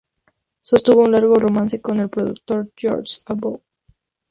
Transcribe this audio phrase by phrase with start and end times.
[0.69, 3.61] Sostuvo un largo romance con el productor George Abbott.